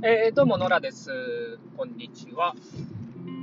[0.00, 1.58] えー、どうも、野良です。
[1.76, 2.54] こんにちは。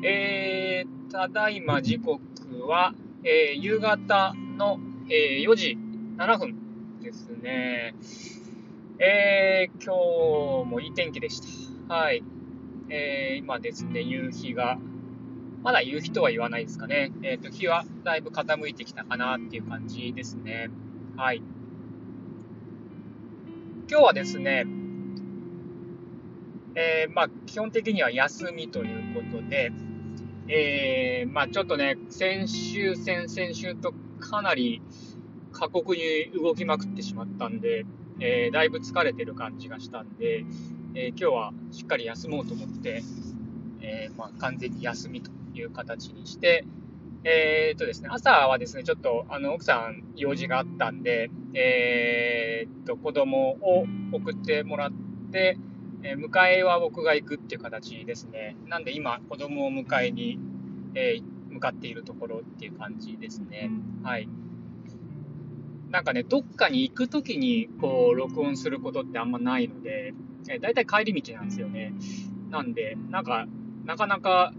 [0.05, 2.21] えー、ただいま時刻
[2.65, 2.93] は、
[3.25, 4.79] えー、夕方の、
[5.09, 5.77] えー、4時
[6.15, 7.93] 7分ですね。
[8.99, 9.95] え、今
[10.63, 11.41] 日もいい天気でし
[11.89, 11.93] た。
[11.93, 12.23] はい。
[12.87, 14.77] え、今ですね、夕日が、
[15.61, 17.11] まだ夕日とは言わないですかね。
[17.21, 20.69] えっ、と、日はだいぶ傾いてきたかなっていう感じですね。
[21.17, 21.41] はい。
[23.89, 24.65] 今日はですね、
[26.75, 29.71] えー、まあ、基本的には休みということで、
[30.47, 34.81] えー、まあ、ちょっとね、先週、先々週とかなり
[35.51, 36.01] 過酷に
[36.33, 37.85] 動きまくってしまったんで、
[38.19, 40.45] えー、だいぶ疲れてる感じがしたんで、
[40.93, 43.03] え今日はしっかり休もうと思って、
[43.81, 46.65] えまあ、完全に休みという形にして、
[47.25, 54.91] えー、っとですね、朝はですね、ちょっと、あの、奥さん用事があったんで、えー、っと、子供を送ってもらっ
[55.31, 55.57] て、
[56.07, 58.55] えー、迎えは僕が行くっていう形ですね。
[58.67, 60.37] なんで今、子供を迎えに、
[60.93, 63.71] えー、向かっているところっていう感じですね。
[64.03, 64.29] はい。
[65.89, 70.13] なんかね、どっかに行くときに、こう、録音することってあんまないので、
[70.47, 71.95] えー、だいたい帰り道なんですよね。
[72.51, 73.47] なんで、なんか、
[73.85, 74.53] なかなか、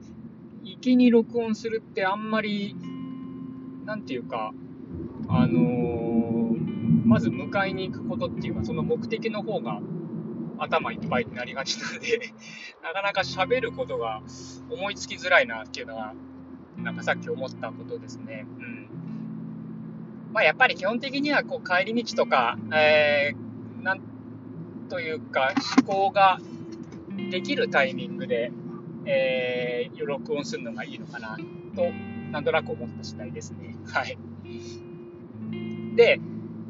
[0.65, 2.75] 行きに録音するってあんまり、
[3.85, 4.53] なんていうか、
[5.29, 9.81] あのー、まず迎えに行くことっていうか、その目的の方が
[10.59, 12.33] 頭いっぱいになりがちなので
[12.83, 14.23] なかなか喋ることが
[14.71, 16.15] 思いつきづらいなっていうのは、
[16.77, 18.47] なんかさっき思ったことですね。
[18.59, 18.89] うん。
[20.33, 24.01] まあやっぱり基本的にはこう帰り道とか、えー、なん
[24.89, 26.39] というか思考が
[27.31, 28.53] できるタイミングで、
[29.05, 31.37] えー、録音するのがいいのかな
[31.75, 31.91] と、
[32.31, 33.77] なんとなく思った次第ですね。
[33.87, 34.19] はい。
[35.97, 36.21] で、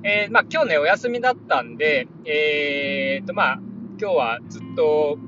[0.02, 3.60] えー、まあ今日ね、お休みだったんで、えー、とまあ
[3.98, 5.18] 今日はずっと、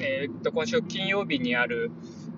[0.00, 1.92] えー、っと今週金曜日にある、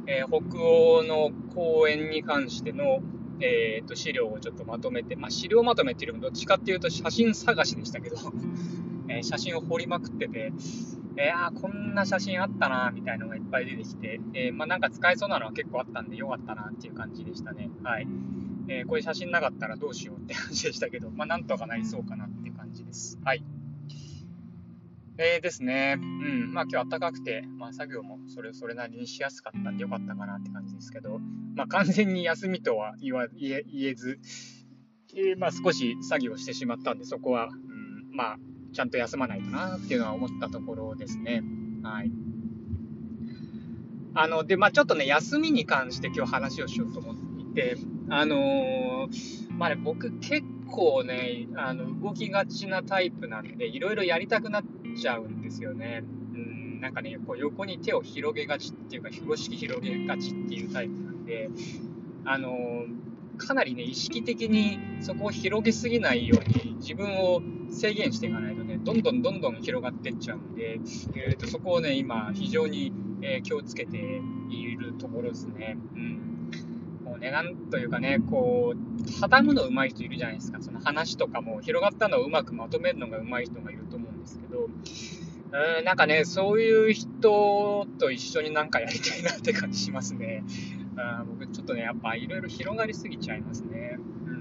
[0.07, 3.01] えー、北欧の公演に関しての、
[3.41, 8.17] えー、っと資料をちょっとまとめて、まあ、資料まとめっていうよりもどっちかっていうと写真探しでしたけど、
[9.09, 10.53] え写真を掘りまくってて、
[11.17, 17.71] え、あこんな写真あったなみたいなのがいっぱい出てきて、えまあ、なんか使えそうなのは結構あったんでよかったなっていう感じでしたね。
[17.83, 18.07] はい。
[18.69, 23.19] えこれ写真なかったらどうしようって感じでしたけど、まあ、なんとかなりそうかなっていう感じです。
[23.25, 23.43] はい。
[25.23, 25.99] えー、ですね。
[25.99, 26.55] うん。
[26.55, 31.19] まあ今日暖かくて、まあ作業もそれそれなりにしやすかったんでよかったかなって感じですけど、
[31.55, 34.19] まあ完全に休みとは言わ言え言えず、
[35.15, 38.37] えー、まあ少し作業してしまったんで、そこは、うん、まあ
[38.73, 41.43] ちゃんと休まないとなっていうのは思ったところですね。
[41.83, 42.11] はい。
[44.15, 47.77] あの、で、まあちょっとね、休みに関して今日話をしようと思っていて、
[48.09, 56.03] あのー、まあね、僕結構ね、あの、動きがちなタイプなんで、いろいろやりたくなってちゃうんですよね。
[56.35, 61.51] うん、なんかね、こう横に手を広げがちっていうか、風呂敷広げがちっていうタイプなんで、
[62.25, 62.85] あの
[63.39, 67.41] かなりね、意識的にそこを広げすぎないように自分を
[67.71, 70.79] 制限していかないとね、どんどんどんどん広がっていっちゃうんで、
[71.15, 74.21] えーと、そこをね、今、非常に、えー、気をつけて
[74.51, 75.77] いるところですね。
[75.95, 76.31] うん
[77.05, 80.59] もうね、なんというかね、こう、畳むの上手い人いるじゃないですか。
[80.61, 83.80] その話とかも広がったのをうまくまとめるのが上手い人がいる
[84.21, 90.45] んですけど、うん、なんかね、そういう人と一緒になんかやりたいなって感じしますね。
[90.97, 93.99] あ僕ちょっとね、やっぱいろいろ広がりすぎちゃいますね。
[94.27, 94.37] うん。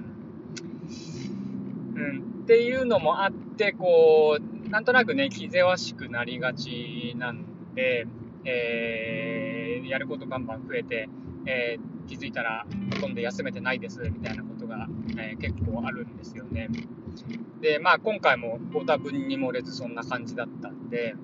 [1.96, 2.42] うん。
[2.44, 8.06] っていうのもあって、こう、なんとなくね、気ぜわしくなりがちなんで、
[8.46, 11.10] えー、やることバンバン増えて、
[11.46, 14.49] えー、気づいたらほとんど休めてないですみたいなこ、
[15.18, 16.70] えー、結構あるんですよね。
[17.62, 21.16] で、まあ今回もご多分に漏れずそんな感じだったんで、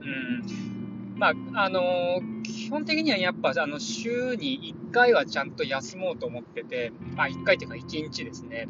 [0.00, 8.68] うん、まあ、あのー、基本的にはやっぱあの週に1回はちゃんと休もうと思ってて、まあ1回というか1日ですね。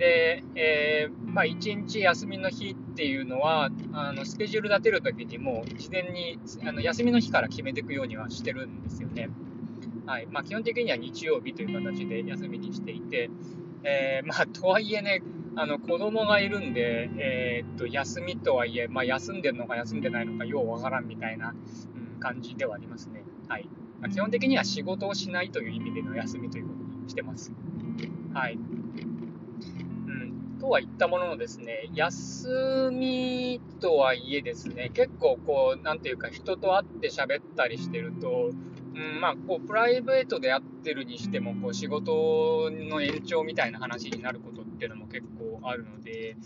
[0.00, 9.28] で、えー、まあ、1日休みの日っていうのは、あのスケジュール立てるときにもう事前にあの休みの日から決めていくようにはしてるんですよね。
[10.06, 13.30] はいまあ、基本的には日曜日という形で休みにしていて、
[13.84, 15.22] えー、まあ、とはいえね、
[15.56, 21.54] あの子供がいるんで、えー、っと休みとはいえ、まあ、休んでるのか休んでないのかようわからんみたいな、
[21.96, 23.24] うん、感じではありますね。
[23.48, 23.68] はい
[24.00, 27.52] まあ、基本的には仕事をしないという意味での休みということにしてます。
[28.32, 28.58] はい。
[30.60, 38.50] とは言ったもののですね、休みとはいえですね、結構こう、なんていうか人と会って喋ったりしてると、
[38.94, 46.36] うんまあ、こうプライベートでやってるにしてもこう仕事の延長みたいな話になることっていうのも結構あるので、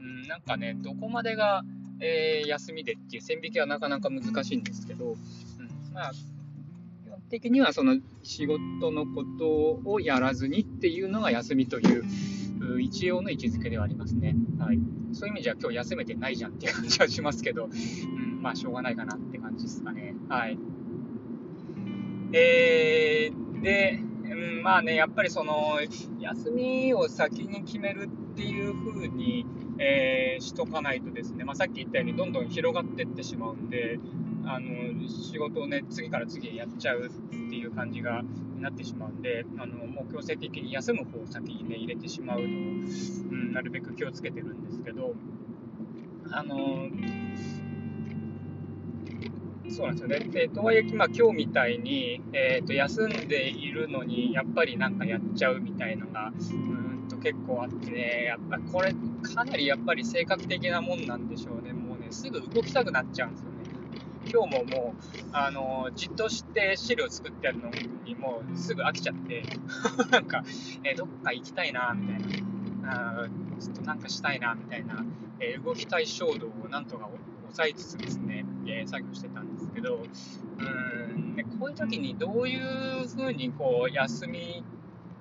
[0.00, 1.62] うん、なんかねどこまでが、
[2.00, 5.18] えー、休みでっていう線引きはなかなか難しいんですけど、うん
[5.94, 8.60] まあ、基本的にはその仕事
[8.90, 12.04] のことをやらずにっていうのが休みという
[12.80, 14.36] 一応の位置づけではありますね。
[14.58, 14.78] はい、
[15.12, 20.14] そういう意味じゃ今日休めてないじゃんっていう感じはしますけど、うん、まあしょうがないかなって感じですかね。
[20.28, 20.58] はい。
[22.32, 25.78] えー、で、うん、まあね、やっぱりその、
[26.20, 29.44] 休みを先に決めるっていう風に、
[29.78, 33.98] えー、しとかないとですね、まあ、さっき言ったようにどんどん広がっていってしまうんで、
[34.44, 38.22] あの仕事をね、次から次へやっちゃうっていう感じが
[38.58, 45.14] なってしまうんで、あのもう強制的に休む方を先にね、入れてしまうのを、うん、なるべく気をつけてるんですけど、
[46.30, 46.88] あの
[49.70, 50.18] そうなんですよね。
[50.20, 58.92] でとはいえ、まあ、今日みたいに、えーと、休んでいるのに、やっぱりなんかやっちゃうみたいのが、うんと結構あってね、やっぱこれ、
[59.22, 61.72] かなりやっぱり性格的なもんなんでしょうね。
[61.72, 63.62] もうね、すぐ動きたくなっちゃうんですよね。
[64.32, 67.70] 今日ももう、あのじっとして資料作ってやるの
[68.04, 69.42] にもうすぐ飽きちゃって、
[70.10, 70.44] なんか、
[70.84, 72.18] えー、どっか行きたいな、みたい
[72.82, 73.22] な。
[73.22, 73.28] あ
[73.60, 75.04] ちょっとなんかしたいな、みたいな、
[75.40, 77.08] えー、動きたい衝動をなんとか
[77.52, 84.64] 抑えつつですね、えー、作業してたんですけど、うんでこういう時にどういうふうにこう休み、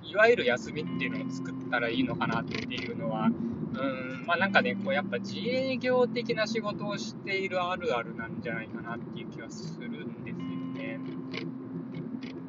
[0.03, 10.99] いわゆる休みっていうのを作ったらいいのかなっていうのは、うんまあ、なんかね、こうやっぱ自営業的な仕事をしているあるあるなんじゃないかなっていう気はするんですよね。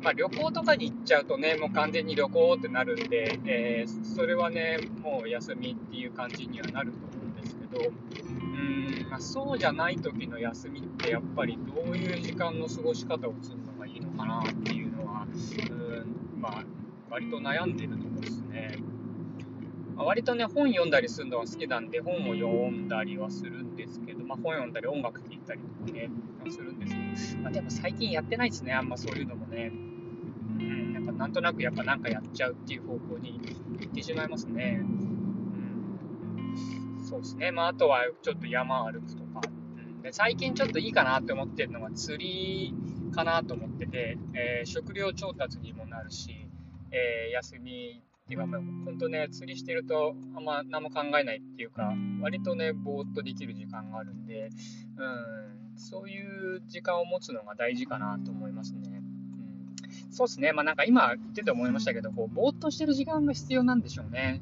[0.03, 7.93] まあ、旅行とかに行っちゃうとね、もう完全に旅行ってなるんで、えー、それはね、もう休みっていう感じにはなると思うんですけど、
[8.63, 16.65] うんまあ、そうじゃない時の休みってやっぱりどういう時間の過ごし方をするのがいいのかなっていうのは、うんまあ、
[17.11, 18.79] 割と悩んでるところですね。
[19.95, 26.11] まあ、割とね、本読んだりするのは好きなんで、本を読んだりはするんですけど、まあ、本読んだり音楽聴いたりとかね、
[26.51, 29.71] するんですけど、まあ、でも最近やってないですね、あんまそういうのもね。
[30.59, 33.41] うん、なんかなんとなくやっぱなんかやっちゃうっていう方向に
[33.81, 34.83] 行ってしまいますね。
[37.13, 37.51] そうですね。
[37.51, 39.43] まあ、あとはちょっと山歩くとか。
[40.03, 42.75] で最近ちょっといいかなって思ってるのが釣り
[43.15, 46.49] かなと思ってて、えー、食料調達にもなるし、
[46.91, 51.93] えー、休みっていうか、まあ、本当ね、釣りしてるとあんま何も考えないっていうか、
[52.23, 54.49] 割とね、ぼーっとできる時間があるんで、
[54.97, 55.05] う
[55.75, 59.03] ん、そういう時間を持つのが大事かなと思いますね。
[60.07, 64.41] うん、そうですね、まあなんか今言ってて思いましたけど、こうぼーっとしてる時間が必要なんでしょうね。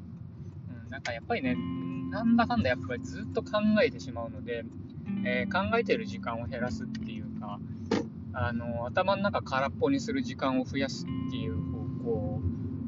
[0.85, 1.57] うん、なんかやっぱりね、
[2.11, 4.65] なんだかんだやっぱりずっと考えてしまうので、
[5.25, 7.57] えー、考えてる時間を減らすっていうか、
[8.33, 11.55] あの頭の中空っぽにする時間を増やすっていう
[12.03, 12.41] 方向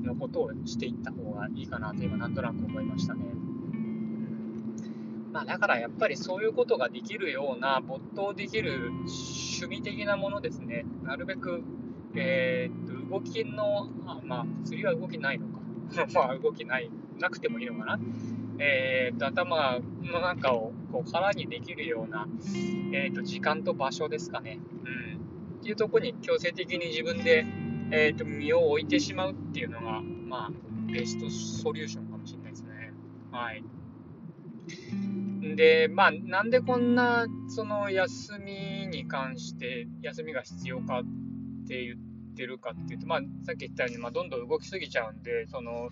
[0.04, 3.22] のことをしていった方がいいかなと今なんとなく思いましたね。
[5.32, 10.86] まあ、だからやっぱりそういうことができるような没頭できる趣味的なものですね。
[11.04, 11.64] なるべく、
[12.14, 15.54] えー、っと動きの、あまあ、釣りは動きないのか。
[16.14, 18.00] まあ、動きない、なくてもいいのかな。
[18.60, 22.28] えー、っと頭の中をこう空にできるような、
[22.94, 24.60] えー、っと時間と場所ですかね。
[24.86, 25.60] うん。
[25.60, 27.46] っていうとこに強制的に自分で
[27.96, 30.52] えーと、身を置いてしまうっていうのが、まあ、
[30.92, 32.92] ベストソリューションかもしれないですね。
[33.32, 33.64] はい。
[35.56, 41.04] で、まあ、なんでこんな、その、休みに関して、休みが必要かっ
[41.68, 45.92] て言ってるかっていうと、まあ、さっき言ったように、まあ、どんどん動きすぎちゃうんで、その、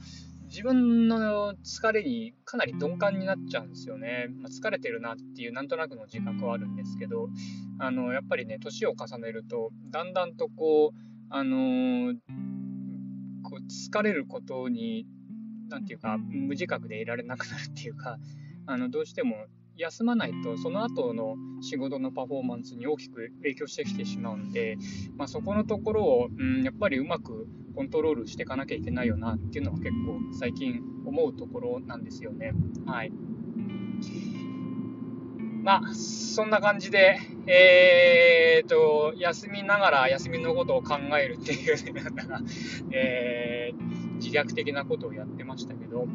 [0.51, 4.27] 自分の疲れにかなり鈍感になっちゃうんですよね。
[4.41, 7.29] まあ、疲れてるなっていうなんとなくの自覚はあるんですけど、
[7.79, 10.97] あのやっぱりね、年を重ねると、だんだんとこう、
[11.29, 12.15] あのー、
[13.43, 15.07] こう疲れることに、
[15.69, 18.17] 何て言うか、無自覚でいられなくなるっていうか、
[18.65, 19.45] あのどうしても
[19.81, 24.77] 休まないと、その後の仕事のパフォーマンスに大きく影響してきてしまうんで、
[25.17, 32.53] まあ、そこのところを、うん、やっぱりうまくコントロールしていかなきゃいけないよなっていうのは結構最近思うところなんですよね。
[32.85, 33.11] はい。
[35.63, 41.93] まあ、そんな感じで、えーと、休みながら休みのことを考えるっていう、
[42.27, 42.41] な、
[42.91, 46.07] えー、自虐的なことをやってましたけど、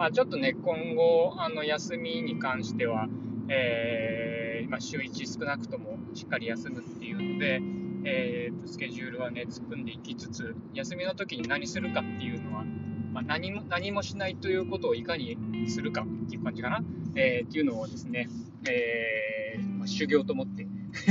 [0.00, 3.06] まあちょっとね、今後、あの、休みに関しては、
[3.50, 7.60] えー、まあ、週1少なくともしっかり休むっていうので、
[8.06, 12.64] えーと、スケジュールはね、組んでいきつつ、休みの時に何するかっていうのは、
[13.12, 15.36] まあ、何も何もしないということをいかに
[15.68, 16.80] するかっていう感じかな、
[17.14, 18.30] えー、っていうのをですね、
[18.70, 20.62] えー、まあ、修行と思って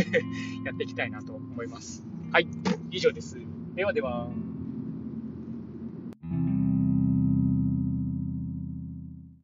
[0.65, 2.03] やっていきたいなと思います。
[2.31, 2.47] はい、
[2.89, 3.39] 以上です。
[3.75, 4.31] ではでは。